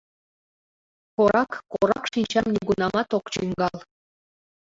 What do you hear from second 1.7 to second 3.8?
корак шинчам нигунамат ок чӱҥгал...